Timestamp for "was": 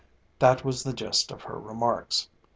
0.65-0.81